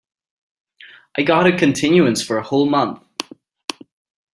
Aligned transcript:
I 1.15 1.21
got 1.21 1.45
a 1.45 1.55
continuance 1.55 2.23
for 2.23 2.39
a 2.39 2.43
whole 2.43 2.67
month. 2.67 3.03